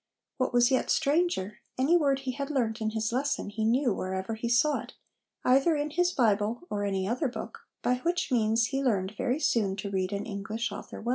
What 0.37 0.51
was 0.51 0.71
yet 0.71 0.89
stranger, 0.89 1.59
any 1.77 1.95
word 1.95 2.21
he 2.21 2.31
had 2.31 2.49
learnt 2.49 2.81
in 2.81 2.89
his 2.89 3.11
lesson 3.13 3.51
he 3.51 3.63
knew 3.63 3.93
wherever 3.93 4.33
he 4.33 4.49
saw 4.49 4.79
it, 4.79 4.93
either 5.45 5.75
in 5.75 5.91
his 5.91 6.11
Bible 6.11 6.63
or 6.71 6.83
any 6.83 7.07
other 7.07 7.27
book, 7.27 7.67
by 7.83 7.97
which 7.97 8.31
means 8.31 8.65
he 8.65 8.81
learned 8.83 9.13
very 9.15 9.39
soon 9.39 9.75
to 9.75 9.91
read 9.91 10.11
an 10.11 10.25
English 10.25 10.71
author 10.71 10.99
well." 10.99 11.09